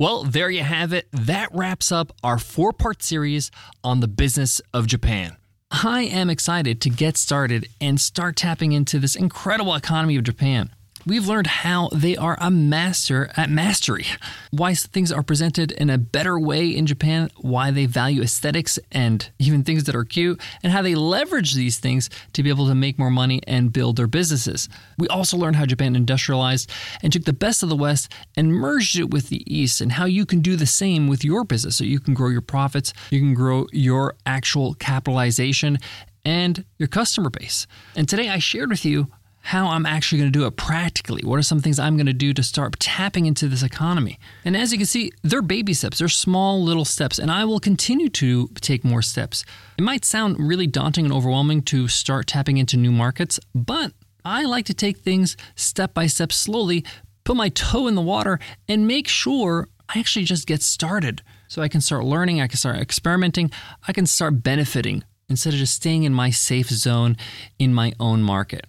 Well, 0.00 0.24
there 0.24 0.48
you 0.48 0.62
have 0.62 0.94
it. 0.94 1.08
That 1.12 1.54
wraps 1.54 1.92
up 1.92 2.10
our 2.24 2.38
four 2.38 2.72
part 2.72 3.02
series 3.02 3.50
on 3.84 4.00
the 4.00 4.08
business 4.08 4.62
of 4.72 4.86
Japan. 4.86 5.36
I 5.70 6.04
am 6.04 6.30
excited 6.30 6.80
to 6.80 6.88
get 6.88 7.18
started 7.18 7.68
and 7.82 8.00
start 8.00 8.36
tapping 8.36 8.72
into 8.72 8.98
this 8.98 9.14
incredible 9.14 9.74
economy 9.74 10.16
of 10.16 10.24
Japan. 10.24 10.70
We've 11.06 11.26
learned 11.26 11.46
how 11.46 11.88
they 11.92 12.16
are 12.16 12.36
a 12.40 12.50
master 12.50 13.30
at 13.36 13.48
mastery, 13.48 14.04
why 14.50 14.74
things 14.74 15.10
are 15.10 15.22
presented 15.22 15.72
in 15.72 15.88
a 15.88 15.96
better 15.96 16.38
way 16.38 16.68
in 16.68 16.86
Japan, 16.86 17.30
why 17.36 17.70
they 17.70 17.86
value 17.86 18.20
aesthetics 18.22 18.78
and 18.92 19.28
even 19.38 19.64
things 19.64 19.84
that 19.84 19.94
are 19.94 20.04
cute, 20.04 20.40
and 20.62 20.72
how 20.72 20.82
they 20.82 20.94
leverage 20.94 21.54
these 21.54 21.78
things 21.78 22.10
to 22.34 22.42
be 22.42 22.50
able 22.50 22.66
to 22.66 22.74
make 22.74 22.98
more 22.98 23.10
money 23.10 23.40
and 23.46 23.72
build 23.72 23.96
their 23.96 24.06
businesses. 24.06 24.68
We 24.98 25.08
also 25.08 25.38
learned 25.38 25.56
how 25.56 25.64
Japan 25.64 25.96
industrialized 25.96 26.70
and 27.02 27.12
took 27.12 27.24
the 27.24 27.32
best 27.32 27.62
of 27.62 27.70
the 27.70 27.76
West 27.76 28.12
and 28.36 28.52
merged 28.52 28.98
it 28.98 29.10
with 29.10 29.30
the 29.30 29.42
East, 29.52 29.80
and 29.80 29.92
how 29.92 30.04
you 30.04 30.26
can 30.26 30.40
do 30.40 30.54
the 30.54 30.66
same 30.66 31.08
with 31.08 31.24
your 31.24 31.44
business 31.44 31.76
so 31.76 31.84
you 31.84 32.00
can 32.00 32.12
grow 32.12 32.28
your 32.28 32.42
profits, 32.42 32.92
you 33.10 33.20
can 33.20 33.32
grow 33.32 33.66
your 33.72 34.16
actual 34.26 34.74
capitalization, 34.74 35.78
and 36.24 36.66
your 36.76 36.88
customer 36.88 37.30
base. 37.30 37.66
And 37.96 38.06
today 38.06 38.28
I 38.28 38.38
shared 38.38 38.68
with 38.68 38.84
you 38.84 39.08
how 39.42 39.68
I'm 39.68 39.86
actually 39.86 40.18
going 40.18 40.32
to 40.32 40.38
do 40.38 40.46
it 40.46 40.56
practically. 40.56 41.22
What 41.22 41.38
are 41.38 41.42
some 41.42 41.60
things 41.60 41.78
I'm 41.78 41.96
going 41.96 42.06
to 42.06 42.12
do 42.12 42.32
to 42.34 42.42
start 42.42 42.78
tapping 42.78 43.26
into 43.26 43.48
this 43.48 43.62
economy? 43.62 44.18
And 44.44 44.56
as 44.56 44.70
you 44.72 44.78
can 44.78 44.86
see, 44.86 45.12
they're 45.22 45.42
baby 45.42 45.74
steps, 45.74 45.98
they're 45.98 46.08
small 46.08 46.62
little 46.62 46.84
steps, 46.84 47.18
and 47.18 47.30
I 47.30 47.44
will 47.44 47.60
continue 47.60 48.08
to 48.10 48.48
take 48.60 48.84
more 48.84 49.02
steps. 49.02 49.44
It 49.78 49.82
might 49.82 50.04
sound 50.04 50.36
really 50.38 50.66
daunting 50.66 51.04
and 51.04 51.14
overwhelming 51.14 51.62
to 51.62 51.88
start 51.88 52.26
tapping 52.26 52.58
into 52.58 52.76
new 52.76 52.92
markets, 52.92 53.40
but 53.54 53.92
I 54.24 54.44
like 54.44 54.66
to 54.66 54.74
take 54.74 54.98
things 54.98 55.36
step 55.54 55.94
by 55.94 56.06
step 56.06 56.32
slowly, 56.32 56.84
put 57.24 57.36
my 57.36 57.48
toe 57.48 57.86
in 57.86 57.94
the 57.94 58.02
water, 58.02 58.38
and 58.68 58.86
make 58.86 59.08
sure 59.08 59.68
I 59.88 59.98
actually 59.98 60.26
just 60.26 60.46
get 60.46 60.62
started. 60.62 61.22
So 61.48 61.62
I 61.62 61.68
can 61.68 61.80
start 61.80 62.04
learning, 62.04 62.40
I 62.40 62.46
can 62.46 62.58
start 62.58 62.76
experimenting, 62.76 63.50
I 63.88 63.92
can 63.92 64.06
start 64.06 64.42
benefiting 64.42 65.02
instead 65.28 65.52
of 65.52 65.58
just 65.58 65.74
staying 65.74 66.04
in 66.04 66.12
my 66.12 66.30
safe 66.30 66.68
zone 66.68 67.16
in 67.58 67.72
my 67.72 67.92
own 67.98 68.22
market. 68.22 68.66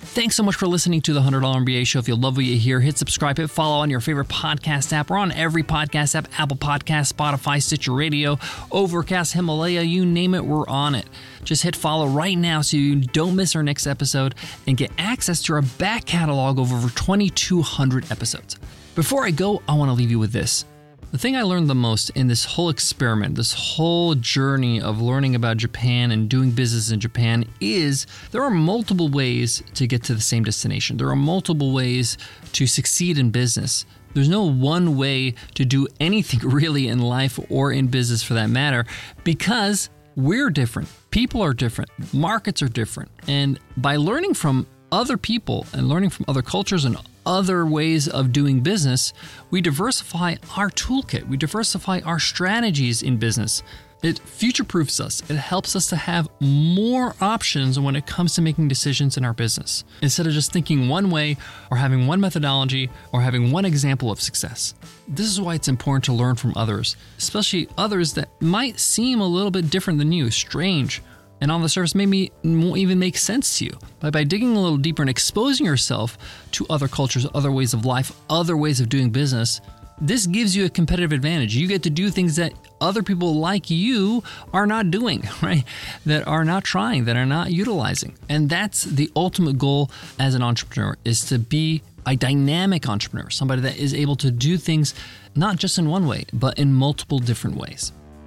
Thanks 0.00 0.36
so 0.36 0.42
much 0.42 0.54
for 0.54 0.66
listening 0.66 1.00
to 1.02 1.12
the 1.12 1.20
$100 1.20 1.42
MBA 1.42 1.86
show. 1.86 1.98
If 1.98 2.08
you 2.08 2.14
love 2.14 2.36
what 2.36 2.46
you 2.46 2.56
hear, 2.56 2.80
hit 2.80 2.96
subscribe, 2.96 3.36
hit 3.36 3.50
follow 3.50 3.76
on 3.78 3.90
your 3.90 4.00
favorite 4.00 4.28
podcast 4.28 4.92
app. 4.92 5.10
We're 5.10 5.18
on 5.18 5.32
every 5.32 5.62
podcast 5.62 6.14
app 6.14 6.28
Apple 6.38 6.56
Podcast, 6.56 7.12
Spotify, 7.12 7.62
Stitcher 7.62 7.92
Radio, 7.92 8.38
Overcast, 8.70 9.34
Himalaya, 9.34 9.82
you 9.82 10.06
name 10.06 10.34
it, 10.34 10.44
we're 10.44 10.68
on 10.68 10.94
it. 10.94 11.06
Just 11.44 11.62
hit 11.62 11.76
follow 11.76 12.06
right 12.06 12.38
now 12.38 12.62
so 12.62 12.76
you 12.76 12.96
don't 12.96 13.36
miss 13.36 13.54
our 13.56 13.62
next 13.62 13.86
episode 13.86 14.34
and 14.66 14.76
get 14.76 14.90
access 14.98 15.42
to 15.42 15.54
our 15.54 15.62
back 15.62 16.04
catalog 16.04 16.58
of 16.58 16.72
over 16.72 16.88
2,200 16.90 18.10
episodes. 18.10 18.56
Before 18.94 19.24
I 19.24 19.30
go, 19.30 19.62
I 19.68 19.74
want 19.74 19.90
to 19.90 19.94
leave 19.94 20.10
you 20.10 20.18
with 20.18 20.32
this. 20.32 20.64
The 21.10 21.16
thing 21.16 21.36
I 21.36 21.42
learned 21.42 21.70
the 21.70 21.74
most 21.74 22.10
in 22.10 22.26
this 22.26 22.44
whole 22.44 22.68
experiment, 22.68 23.34
this 23.34 23.54
whole 23.54 24.14
journey 24.14 24.78
of 24.78 25.00
learning 25.00 25.34
about 25.34 25.56
Japan 25.56 26.10
and 26.10 26.28
doing 26.28 26.50
business 26.50 26.90
in 26.90 27.00
Japan 27.00 27.46
is 27.62 28.06
there 28.30 28.42
are 28.42 28.50
multiple 28.50 29.08
ways 29.08 29.62
to 29.72 29.86
get 29.86 30.02
to 30.04 30.14
the 30.14 30.20
same 30.20 30.44
destination. 30.44 30.98
There 30.98 31.08
are 31.08 31.16
multiple 31.16 31.72
ways 31.72 32.18
to 32.52 32.66
succeed 32.66 33.16
in 33.16 33.30
business. 33.30 33.86
There's 34.12 34.28
no 34.28 34.44
one 34.44 34.98
way 34.98 35.34
to 35.54 35.64
do 35.64 35.86
anything 35.98 36.40
really 36.42 36.88
in 36.88 36.98
life 36.98 37.40
or 37.48 37.72
in 37.72 37.86
business 37.86 38.22
for 38.22 38.34
that 38.34 38.50
matter 38.50 38.84
because 39.24 39.88
we're 40.14 40.50
different. 40.50 40.90
People 41.10 41.40
are 41.40 41.54
different. 41.54 41.90
Markets 42.12 42.60
are 42.60 42.68
different. 42.68 43.10
And 43.26 43.58
by 43.78 43.96
learning 43.96 44.34
from 44.34 44.66
other 44.90 45.16
people 45.16 45.66
and 45.72 45.88
learning 45.88 46.10
from 46.10 46.24
other 46.28 46.42
cultures 46.42 46.84
and 46.84 46.96
other 47.26 47.66
ways 47.66 48.08
of 48.08 48.32
doing 48.32 48.60
business, 48.60 49.12
we 49.50 49.60
diversify 49.60 50.36
our 50.56 50.70
toolkit, 50.70 51.28
we 51.28 51.36
diversify 51.36 52.00
our 52.04 52.18
strategies 52.18 53.02
in 53.02 53.18
business. 53.18 53.62
It 54.00 54.20
future 54.20 54.62
proofs 54.62 55.00
us. 55.00 55.28
It 55.28 55.36
helps 55.36 55.74
us 55.74 55.88
to 55.88 55.96
have 55.96 56.28
more 56.38 57.16
options 57.20 57.80
when 57.80 57.96
it 57.96 58.06
comes 58.06 58.34
to 58.34 58.42
making 58.42 58.68
decisions 58.68 59.16
in 59.16 59.24
our 59.24 59.32
business 59.32 59.82
instead 60.02 60.26
of 60.28 60.32
just 60.32 60.52
thinking 60.52 60.88
one 60.88 61.10
way 61.10 61.36
or 61.70 61.78
having 61.78 62.06
one 62.06 62.20
methodology 62.20 62.90
or 63.12 63.22
having 63.22 63.50
one 63.50 63.64
example 63.64 64.12
of 64.12 64.20
success. 64.20 64.74
This 65.08 65.26
is 65.26 65.40
why 65.40 65.56
it's 65.56 65.66
important 65.66 66.04
to 66.04 66.12
learn 66.12 66.36
from 66.36 66.52
others, 66.56 66.96
especially 67.18 67.68
others 67.76 68.14
that 68.14 68.28
might 68.40 68.78
seem 68.78 69.20
a 69.20 69.26
little 69.26 69.50
bit 69.50 69.68
different 69.68 69.98
than 69.98 70.12
you, 70.12 70.30
strange, 70.30 71.02
and 71.40 71.50
on 71.50 71.62
the 71.62 71.68
surface 71.68 71.94
maybe 71.94 72.32
won't 72.42 72.78
even 72.78 72.98
make 72.98 73.16
sense 73.16 73.58
to 73.58 73.66
you. 73.66 73.78
But 74.00 74.12
by 74.12 74.24
digging 74.24 74.56
a 74.56 74.60
little 74.60 74.78
deeper 74.78 75.02
and 75.02 75.10
exposing 75.10 75.66
yourself 75.66 76.18
to 76.52 76.66
other 76.68 76.88
cultures, 76.88 77.26
other 77.34 77.52
ways 77.52 77.74
of 77.74 77.84
life, 77.84 78.12
other 78.28 78.56
ways 78.56 78.80
of 78.80 78.88
doing 78.88 79.10
business, 79.10 79.60
this 80.00 80.26
gives 80.26 80.54
you 80.54 80.64
a 80.64 80.70
competitive 80.70 81.12
advantage. 81.12 81.56
You 81.56 81.66
get 81.66 81.82
to 81.84 81.90
do 81.90 82.10
things 82.10 82.36
that 82.36 82.52
other 82.80 83.02
people 83.02 83.34
like 83.34 83.70
you 83.70 84.22
are 84.52 84.66
not 84.66 84.90
doing, 84.90 85.28
right? 85.42 85.64
That 86.06 86.26
are 86.26 86.44
not 86.44 86.64
trying, 86.64 87.04
that 87.06 87.16
are 87.16 87.26
not 87.26 87.50
utilizing. 87.52 88.16
And 88.28 88.48
that's 88.48 88.84
the 88.84 89.10
ultimate 89.16 89.58
goal 89.58 89.90
as 90.18 90.34
an 90.34 90.42
entrepreneur 90.42 90.96
is 91.04 91.24
to 91.26 91.38
be 91.38 91.82
a 92.06 92.16
dynamic 92.16 92.88
entrepreneur, 92.88 93.28
somebody 93.28 93.62
that 93.62 93.76
is 93.76 93.92
able 93.92 94.16
to 94.16 94.30
do 94.30 94.56
things 94.56 94.94
not 95.34 95.56
just 95.56 95.78
in 95.78 95.90
one 95.90 96.06
way, 96.06 96.24
but 96.32 96.58
in 96.58 96.72
multiple 96.72 97.18
different 97.18 97.56
ways. 97.56 97.92